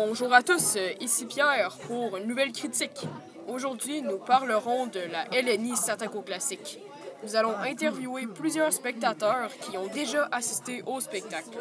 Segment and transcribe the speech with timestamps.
[0.00, 3.04] Bonjour à tous, euh, ici Pierre pour une nouvelle critique.
[3.48, 6.78] Aujourd'hui, nous parlerons de la LNI Satako Classique.
[7.24, 11.58] Nous allons interviewer plusieurs spectateurs qui ont déjà assisté au spectacle.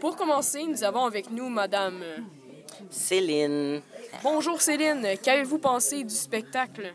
[0.00, 2.02] Pour commencer, nous avons avec nous Madame.
[2.02, 2.16] euh,
[2.90, 3.80] Céline.
[4.24, 6.92] Bonjour Céline, qu'avez-vous pensé du spectacle?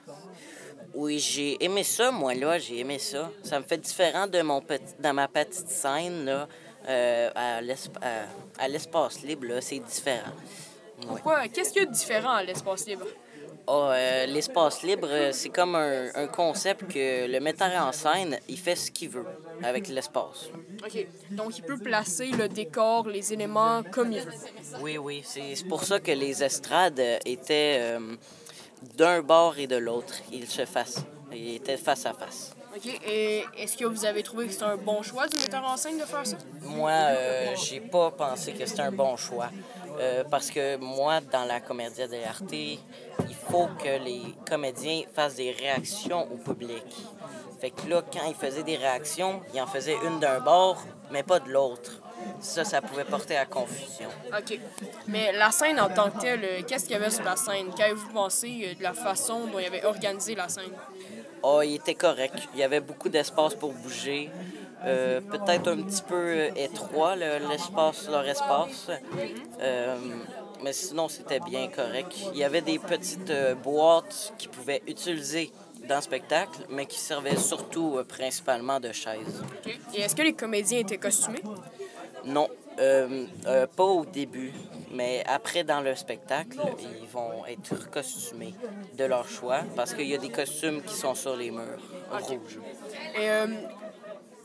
[0.94, 3.32] Oui, j'ai aimé ça, moi, là, j'ai aimé ça.
[3.42, 6.50] Ça me fait différent de mon petit, dans ma petite scène, là,
[6.88, 10.32] euh, à l'esp- à- à l'espace libre, c'est différent.
[11.00, 11.06] Ouais.
[11.08, 11.48] Pourquoi?
[11.48, 13.06] Qu'est-ce qu'il y a de différent à l'espace libre?
[13.70, 18.58] Euh, l'espace libre, euh, c'est comme un, un concept que le metteur en scène, il
[18.58, 19.26] fait ce qu'il veut
[19.62, 20.50] avec l'espace.
[20.86, 21.06] OK.
[21.32, 24.32] Donc, il peut placer le décor, les éléments comme il veut.
[24.82, 28.16] Oui, oui, c'est pour ça que les estrades euh, étaient euh,
[28.96, 30.16] d'un bord et de l'autre.
[30.32, 31.00] Ils se face.
[31.34, 32.56] Ils étaient face à face.
[32.78, 33.00] OK.
[33.06, 35.98] Et est-ce que vous avez trouvé que c'est un bon choix du metteur en scène
[35.98, 36.38] de faire ça?
[36.62, 39.50] Moi, euh, j'ai pas pensé que c'était un bon choix.
[40.00, 42.78] Euh, parce que moi, dans la comédia dell'arte, il
[43.50, 46.86] faut que les comédiens fassent des réactions au public.
[47.60, 51.24] Fait que là, quand ils faisaient des réactions, ils en faisaient une d'un bord, mais
[51.24, 51.92] pas de l'autre.
[52.40, 54.10] Ça, ça pouvait porter à confusion.
[54.38, 54.60] OK.
[55.08, 57.74] Mais la scène en tant que telle, euh, qu'est-ce qu'il y avait sur la scène?
[57.76, 60.74] Qu'avez-vous pensé euh, de la façon dont il avait organisé la scène?
[61.44, 62.36] Ah, il était correct.
[62.54, 64.30] Il y avait beaucoup d'espace pour bouger.
[64.86, 68.90] Euh, Peut-être un petit peu euh, étroit, le- l'espace, leur espace.
[69.62, 69.98] Euh,
[70.64, 72.16] mais sinon, c'était bien correct.
[72.34, 75.52] Il y avait des petites euh, boîtes qu'ils pouvaient utiliser
[75.88, 79.42] dans le spectacle, mais qui servaient surtout principalement de chaises.
[79.96, 81.42] Et est-ce que les comédiens étaient costumés?
[82.26, 84.52] Non, pas au début,
[84.92, 88.54] mais après dans le spectacle, ils vont être costumés
[88.98, 92.60] de leur choix parce qu'il y a des costumes qui sont sur les murs rouges.
[93.16, 93.48] Et euh,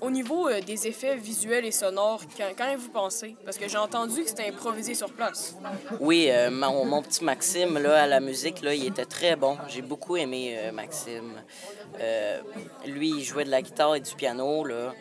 [0.02, 3.36] au niveau euh, des effets visuels et sonores, qu'en avez-vous pensé?
[3.44, 5.56] Parce que j'ai entendu que c'était improvisé sur place.
[6.00, 9.56] Oui, euh, mon, mon petit Maxime, là, à la musique, là, il était très bon.
[9.68, 11.32] J'ai beaucoup aimé euh, Maxime.
[12.86, 14.92] Lui, il jouait de la guitare et du piano, là.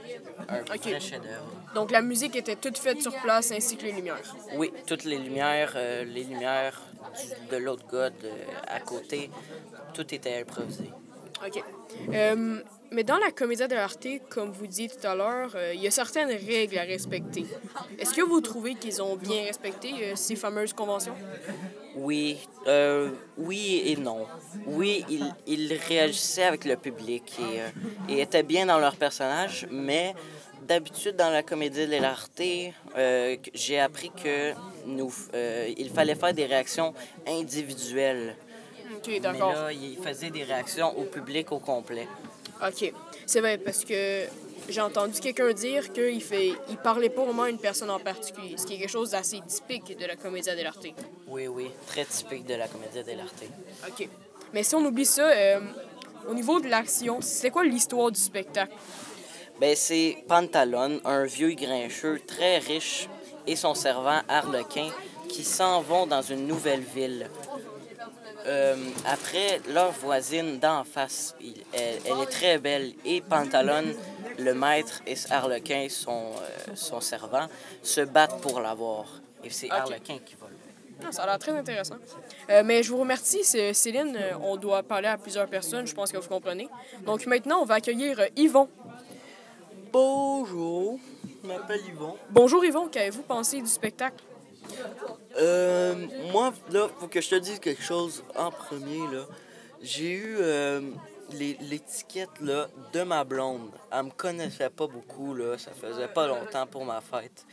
[0.47, 1.45] Un vrai chef-d'œuvre.
[1.73, 4.35] Donc la musique était toute faite sur place ainsi que les lumières.
[4.55, 5.75] Oui, toutes les lumières,
[6.05, 6.81] les lumières
[7.15, 8.29] du- de l'autre gars de-
[8.67, 9.29] à côté,
[9.93, 10.89] tout était improvisé.
[11.45, 11.63] OK.
[12.93, 15.87] Mais dans la comédie de l'arte, comme vous dites tout à l'heure, euh, il y
[15.87, 17.45] a certaines règles à respecter.
[17.97, 21.15] Est-ce que vous trouvez qu'ils ont bien respecté euh, ces fameuses conventions?
[21.95, 22.37] Oui,
[22.67, 24.25] euh, oui et non.
[24.65, 30.13] Oui, ils, ils réagissaient avec le public et, et étaient bien dans leur personnage, mais
[30.67, 31.91] d'habitude, dans la comédie de
[33.37, 34.51] que- j'ai appris que
[34.85, 35.13] nous,
[35.77, 36.93] il fallait faire des réactions
[37.25, 38.35] individuelles.
[38.97, 42.07] OK, Mais là, ils faisaient des réactions au public au complet.
[42.65, 42.93] OK.
[43.25, 44.25] C'est vrai, parce que
[44.69, 48.55] j'ai entendu quelqu'un dire qu'il fait, il parlait pas vraiment à une personne en particulier,
[48.57, 50.85] ce qui est quelque chose d'assez typique de la comédie de l'arte.
[51.27, 53.43] Oui, oui, très typique de la comédie de l'arte.
[53.87, 54.07] OK.
[54.53, 55.59] Mais si on oublie ça, euh,
[56.27, 58.73] au niveau de l'action, c'est quoi l'histoire du spectacle?
[59.59, 63.07] Ben, c'est Pantalon, un vieux grincheux très riche,
[63.47, 64.89] et son servant Harlequin
[65.27, 67.29] qui s'en vont dans une nouvelle ville.
[68.47, 68.75] Euh,
[69.05, 73.83] après, leur voisine d'en face, il- elle, elle est très belle, et Pantalon,
[74.39, 77.47] le maître, et Harlequin, son, euh, son servant,
[77.83, 79.05] se battent pour l'avoir.
[79.43, 79.73] Et c'est Ok.
[79.73, 80.49] Harlequin qui vole.
[81.03, 81.95] Ah, ça a l'air très intéressant.
[82.49, 84.15] Euh, mais je vous remercie, Céline.
[84.15, 86.67] Euh, On doit parler à plusieurs personnes, je pense que vous comprenez.
[87.05, 88.69] Donc maintenant, on va accueillir euh, Yvon.
[89.91, 90.99] Bonjour,
[91.43, 92.15] je m'appelle Yvon.
[92.29, 94.23] Bonjour Yvon, qu'avez-vous pensé du spectacle?
[95.37, 95.95] Euh,
[96.31, 99.25] moi, là, faut que je te dise quelque chose en premier, là.
[99.81, 100.81] J'ai eu euh,
[101.31, 103.71] l'étiquette, là, de ma blonde.
[103.91, 105.57] Elle me connaissait pas beaucoup, là.
[105.57, 107.45] Ça faisait pas longtemps pour ma fête.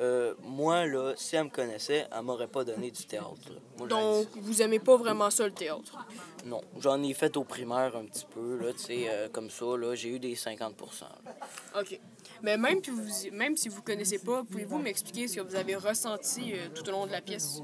[0.00, 3.52] Euh, moi, là, si elle me connaissait, elle m'aurait pas donné du théâtre.
[3.78, 5.96] Moi, Donc, vous aimez pas vraiment ça, le théâtre?
[6.44, 9.64] Non, j'en ai fait au primaire un petit peu, là, tu sais, euh, comme ça,
[9.78, 9.94] là.
[9.94, 11.80] J'ai eu des 50 là.
[11.80, 11.98] OK.
[12.42, 15.76] Mais même, si vous, même si vous connaissez pas, pouvez-vous m'expliquer ce que vous avez
[15.76, 17.60] ressenti euh, tout au long de la pièce?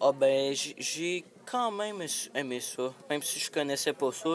[0.00, 2.04] Ah ben, j'ai- quand même
[2.34, 2.92] aimé ça.
[3.08, 4.30] Même si je connaissais pas ça,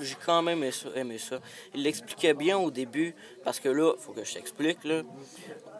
[0.00, 1.40] j'ai quand même aimé ça.
[1.74, 3.12] Il l'expliquait bien au début,
[3.42, 5.02] parce que là, faut que je t'explique, là.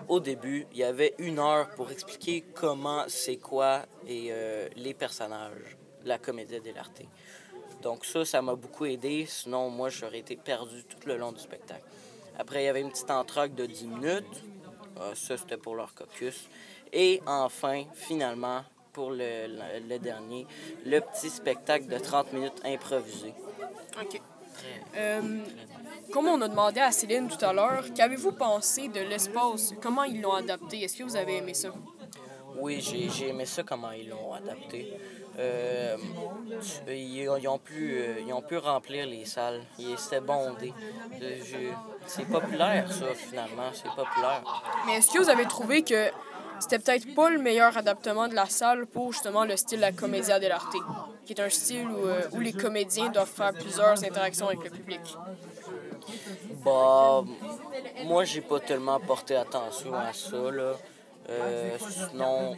[0.09, 4.95] Au début, il y avait une heure pour expliquer comment, c'est quoi, et euh, les
[4.95, 7.03] personnages, la comédie dell'arte.
[7.81, 11.41] Donc ça, ça m'a beaucoup aidé, sinon moi, j'aurais été perdu tout le long du
[11.41, 11.85] spectacle.
[12.39, 14.43] Après, il y avait une petite entraque de 10 minutes.
[14.97, 16.49] Ah, ça, c'était pour leur caucus.
[16.93, 20.47] Et enfin, finalement, pour le, le- le dernier,
[20.87, 23.35] le petit spectacle de 30 minutes improvisé.
[24.01, 24.21] OK.
[24.97, 25.39] Euh,
[26.13, 29.75] comme on a demandé à Céline tout à l'heure, qu'avez-vous pensé de l'espace?
[29.83, 30.83] Comment ils l'ont adapté?
[30.83, 31.71] Est-ce que vous avez aimé ça?
[32.57, 34.93] Oui, j'ai j'ai aimé ça comment ils l'ont adapté.
[35.39, 35.97] Euh,
[36.89, 39.63] ils, ils ont pu, euh, ils ont pu remplir les salles.
[39.97, 40.73] C'était bondé.
[42.07, 43.71] C'est populaire, ça, finalement.
[43.73, 44.43] C'est populaire.
[44.87, 46.11] Mais est-ce que vous avez trouvé que
[46.61, 49.93] c'était peut-être pas le meilleur adaptement de la salle pour justement le style de la
[49.93, 50.77] commedia dell'arte,
[51.27, 54.71] qui est un style où, euh, où les comédiens doivent faire plusieurs interactions avec le
[54.71, 55.01] public?
[56.65, 57.25] Bah,
[58.05, 60.75] moi, j'ai pas tellement porté attention à ça, là.
[61.31, 61.77] Euh,
[62.11, 62.57] sinon,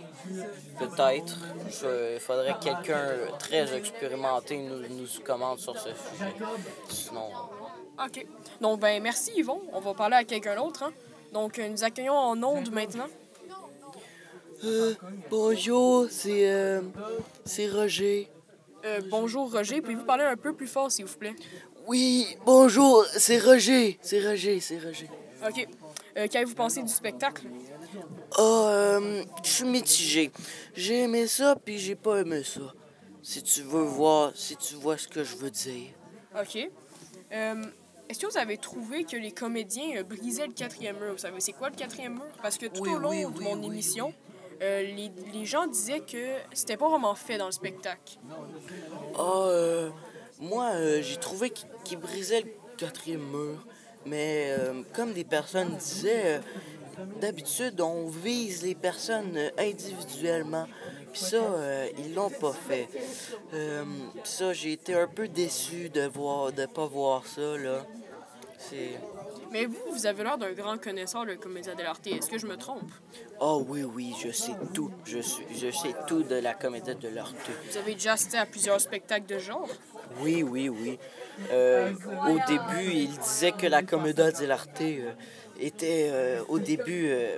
[0.79, 1.37] peut-être,
[1.67, 6.35] il faudrait que quelqu'un très expérimenté nous, nous commande sur ce sujet.
[6.89, 7.29] Sinon,
[8.05, 8.27] OK.
[8.61, 9.63] Donc, ben merci Yvon.
[9.73, 10.83] On va parler à quelqu'un d'autre.
[10.83, 10.93] Hein?
[11.33, 13.07] Donc, euh, nous accueillons en onde maintenant.
[14.65, 14.95] Euh,
[15.31, 16.81] bonjour, c'est euh,
[17.45, 18.29] c'est Roger.
[18.85, 21.35] Euh, bonjour Roger, pouvez-vous parler un peu plus fort s'il vous plaît?
[21.87, 25.11] Oui, bonjour, c'est Roger, c'est Roger, c'est Roger.
[25.47, 25.69] OK.
[26.17, 27.43] Euh, Qu'avez-vous pensé du spectacle?
[28.39, 30.31] Ah, euh, je suis mitigé.
[30.75, 32.73] J'ai aimé ça, puis j'ai pas aimé ça.
[33.23, 35.91] Si tu veux voir, si tu vois ce que je veux dire.
[36.39, 36.71] OK.
[37.33, 37.65] Euh,
[38.09, 41.13] Est-ce que vous avez trouvé que les comédiens euh, brisaient le quatrième mur?
[41.13, 42.27] Vous savez, c'est quoi le quatrième mur?
[42.43, 44.13] Parce que tout Oui, au long oui, de oui, mon émission,
[44.63, 48.19] euh, les, les gens disaient que c'était pas vraiment fait dans le spectacle.
[49.19, 49.91] Ah, euh,
[50.39, 50.71] moi,
[51.01, 53.67] j'ai trouvé qu'il qu'il brisait le quatrième mur.
[54.05, 54.55] Mais
[54.95, 56.41] comme des personnes disaient,
[57.21, 60.67] d'habitude, on vise les personnes euh, individuellement.
[61.13, 62.89] Puis ça, euh, ils l'ont pas fait.
[63.55, 63.85] Euh,
[64.25, 67.87] ça, j'ai été un peu déçu de voir, de pas voir ça, là.
[68.59, 68.99] C'est...
[69.53, 72.07] Mais vous, vous avez l'air d'un grand connaisseur de comédia dell'arte.
[72.07, 72.91] Est-ce que je me trompe?
[73.41, 74.91] Oh oui, oui, je sais tout.
[75.05, 77.37] Je, suis, je sais tout de la comédie de l'arte.
[77.71, 79.69] Vous avez déjà assisté à plusieurs spectacles de genre?
[80.21, 80.99] Oui, oui, oui.
[81.51, 81.93] Euh,
[82.29, 85.13] au début, il disait que la Commedia dell'arte euh,
[85.61, 87.37] était euh, au début euh,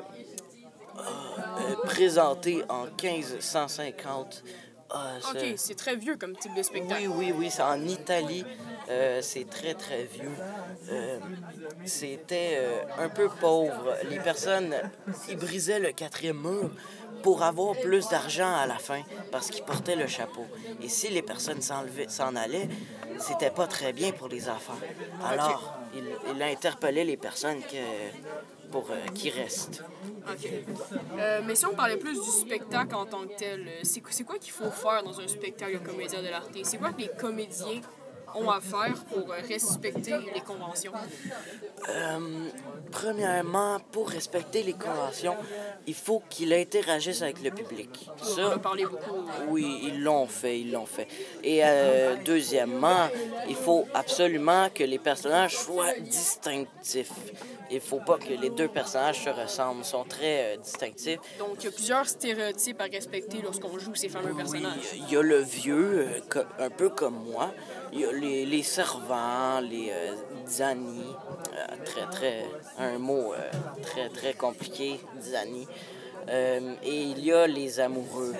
[0.98, 4.42] euh, présentée en 1550.
[4.90, 7.02] Ah, ça- OK, c'est très vieux comme type de spectacle.
[7.08, 8.42] oui, oui, oui, c'est en Italie.
[8.88, 10.30] Euh, c'est très, très vieux.
[10.90, 11.18] Euh,
[11.84, 13.94] C'était euh, un peu pauvre.
[14.08, 14.74] Les personnes,
[15.28, 16.70] ils brisaient le quatrième mur
[17.22, 20.46] pour avoir plus d'argent à la fin parce qu'ils portaient le chapeau.
[20.82, 22.68] Et si les personnes s'en allaient,
[23.18, 24.78] c'était pas très bien pour les enfants.
[25.24, 26.04] Alors, il,
[26.34, 27.76] il interpellait les personnes que,
[28.70, 29.82] pour euh, qu'ils restent.
[30.28, 30.50] OK.
[31.18, 34.38] Euh, mais si on parlait plus du spectacle en tant que tel, euh, c'est quoi
[34.38, 36.50] qu'il faut faire dans un spectacle de comédia dell'arte?
[36.62, 37.80] C'est quoi que les comédiens
[38.34, 40.92] ont à faire pour respecter les conventions?
[41.88, 42.48] Euh,
[42.90, 45.36] premièrement, pour respecter les conventions,
[45.86, 48.08] il faut qu'il interagisse avec le public.
[48.20, 49.24] On Ça, a parlé beaucoup.
[49.48, 51.08] Oui, ils l'ont fait, ils l'ont fait.
[51.42, 53.08] Et euh, deuxièmement,
[53.48, 57.12] il faut absolument que les personnages soient distinctifs.
[57.70, 61.20] Il faut pas que les deux personnages se ressemblent, sont très euh, distinctifs.
[61.38, 64.94] Donc, il y a plusieurs stéréotypes à respecter lorsqu'on joue ces fameux personnages.
[64.94, 66.08] Il y a le vieux,
[66.58, 67.52] un peu comme moi.
[67.92, 70.14] Il y a les, les servants, les euh,
[70.46, 71.04] zani,
[71.54, 72.44] euh, très, très,
[72.78, 73.50] un mot euh,
[73.82, 75.66] très, très compliqué, zani.
[76.28, 78.34] Euh, et il y a les amoureux,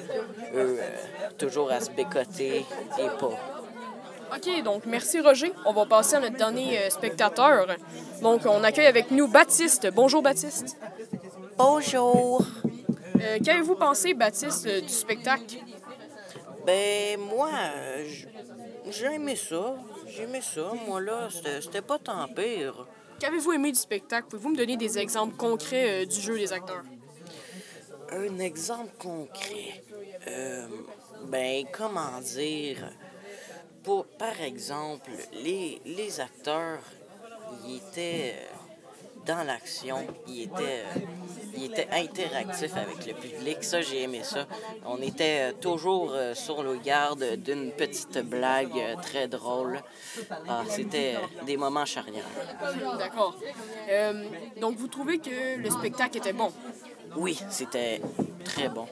[0.54, 2.66] eux, euh, toujours à se bécoter
[2.98, 3.38] et pas.
[4.36, 5.52] OK, donc merci Roger.
[5.64, 7.66] On va passer à notre dernier euh, spectateur.
[8.20, 9.88] Donc, on accueille avec nous Baptiste.
[9.94, 10.76] Bonjour Baptiste.
[11.56, 12.42] Bonjour!
[13.20, 15.56] Euh, Qu'avez-vous pensé, Baptiste, euh, du spectacle?
[16.66, 18.05] Ben, moi, euh,
[18.90, 19.76] j'ai aimé ça.
[20.06, 20.72] J'ai aimé ça.
[20.86, 21.28] Moi, là,
[21.60, 22.86] c'était pas tant pire.
[23.18, 24.28] Qu'avez-vous aimé du spectacle?
[24.28, 26.84] Pouvez-vous me donner des exemples concrets euh, du jeu des acteurs?
[28.10, 29.82] Un exemple concret.
[30.28, 30.66] Euh,
[31.24, 32.90] ben, comment dire?
[33.82, 36.80] Pour, par exemple, les, les acteurs,
[37.66, 40.84] ils étaient euh, dans l'action, ils étaient,
[41.58, 43.58] ils étaient interactifs avec le public.
[43.62, 44.46] Ça, j'ai aimé ça.
[44.86, 49.81] On était euh, toujours euh, sur le garde d'une petite blague euh, très drôle.
[50.48, 52.24] Ah, C'était des moments charnières.
[52.98, 53.36] D'accord.
[53.91, 54.24] Euh,
[54.60, 56.53] donc, vous trouvez que le spectacle était bon?
[57.17, 58.00] Oui, c'était
[58.44, 58.86] très bon.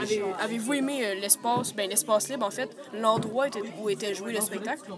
[0.00, 3.46] Avez- Avez-vous aimé euh, l'espace, ben l'espace libre en fait, l'endroit
[3.80, 4.90] où était joué le spectacle?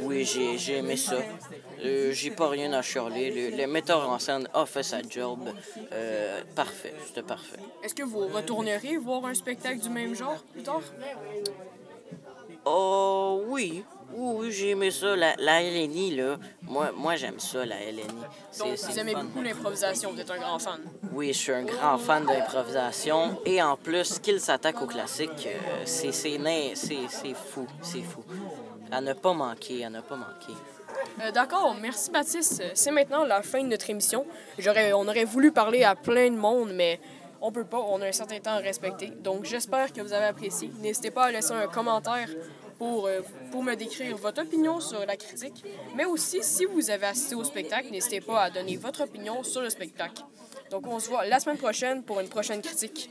[0.00, 1.16] Oui, j'ai j'ai aimé ça.
[1.84, 3.30] Euh, j'ai pas rien à chialer.
[3.50, 5.40] Le, le metteur en scène a fait sa job.
[5.92, 7.58] Euh, parfait, c'était parfait.
[7.82, 10.82] Est-ce que vous retourneriez voir un spectacle du même genre plus tard?
[12.64, 13.84] Oh oui,
[14.14, 15.14] oui, oui, j'ai aimé ça.
[15.16, 18.02] La, la LNI, là, moi, moi j'aime ça, la LNI.
[18.58, 20.80] Donc, vous aimez beaucoup l'improvisation, vous êtes un grand fan.
[21.12, 23.40] Oui, je suis un grand fan d'improvisation.
[23.44, 26.12] Et en plus, qu'il s'attaque au classique, euh, c'est
[27.34, 28.22] fou, c'est fou.
[28.90, 30.54] À ne pas manquer, à ne pas manquer.
[31.20, 32.62] Euh, D'accord, merci Baptiste.
[32.74, 34.24] C'est maintenant la fin de notre émission.
[34.58, 37.00] J'aurais, on aurait voulu parler à plein de monde, mais
[37.40, 39.08] on peut pas, on a un certain temps à respecter.
[39.08, 40.70] Donc j'espère que vous avez apprécié.
[40.80, 42.28] N'hésitez pas à laisser un commentaire
[42.78, 43.20] pour, euh,
[43.50, 45.64] pour me décrire votre opinion sur la critique.
[45.96, 49.60] Mais aussi, si vous avez assisté au spectacle, n'hésitez pas à donner votre opinion sur
[49.60, 50.22] le spectacle.
[50.70, 53.10] Donc on se voit la semaine prochaine pour une prochaine critique.